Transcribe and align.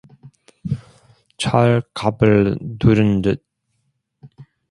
철갑을 1.37 2.57
두른 2.79 3.21
듯 3.21 3.45